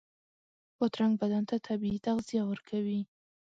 بادرنګ 0.77 1.13
بدن 1.21 1.43
ته 1.49 1.55
طبعي 1.67 1.97
تغذیه 2.05 2.41
ورکوي. 2.49 3.01